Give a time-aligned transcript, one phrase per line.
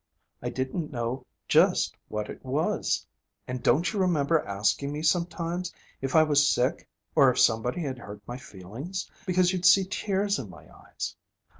[0.41, 3.05] I didn't know just what it was.
[3.47, 7.99] And don't you remember asking me sometimes if I was sick or if somebody had
[7.99, 11.15] hurt my feelings, because you'd see tears in my eyes?